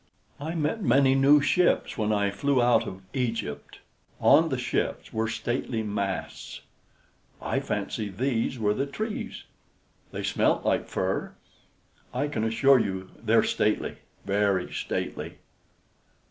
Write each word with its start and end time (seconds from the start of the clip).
I 0.39 0.55
met 0.55 0.81
many 0.81 1.13
new 1.13 1.41
ships 1.41 1.95
when 1.95 2.11
I 2.11 2.31
flew 2.31 2.59
out 2.59 2.87
of 2.87 3.03
Egypt; 3.13 3.77
on 4.19 4.49
the 4.49 4.57
ships 4.57 5.13
were 5.13 5.27
stately 5.27 5.83
masts; 5.83 6.61
I 7.39 7.59
fancy 7.59 8.09
these 8.09 8.57
were 8.57 8.73
the 8.73 8.87
trees. 8.87 9.43
They 10.11 10.23
smelt 10.23 10.65
like 10.65 10.87
fir. 10.89 11.33
I 12.15 12.27
can 12.29 12.43
assure 12.43 12.79
you 12.79 13.11
they're 13.21 13.43
stately 13.43 13.97
very 14.25 14.73
stately." 14.73 15.35